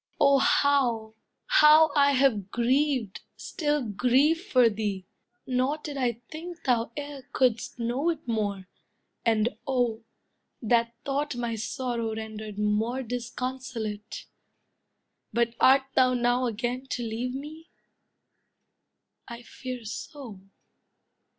Oh 0.19 0.39
how, 0.39 1.13
how 1.45 1.91
I 1.95 2.13
Have 2.13 2.49
grieved, 2.49 3.21
still 3.37 3.83
grieve 3.83 4.41
for 4.41 4.67
thee! 4.67 5.05
Nor 5.45 5.77
did 5.77 5.95
I 5.95 6.23
think 6.31 6.63
Thou 6.63 6.91
e'er 6.97 7.21
couldst 7.33 7.77
know 7.77 8.09
it 8.09 8.27
more; 8.27 8.67
and 9.23 9.49
oh, 9.67 10.03
that 10.59 10.95
thought 11.05 11.35
My 11.35 11.53
sorrow 11.53 12.15
rendered 12.15 12.57
more 12.57 13.03
disconsolate! 13.03 14.25
But 15.33 15.53
art 15.59 15.83
thou 15.93 16.15
now 16.15 16.47
again 16.47 16.87
to 16.89 17.03
leave 17.03 17.35
me? 17.35 17.69
I 19.27 19.43
fear 19.43 19.85
so. 19.85 20.41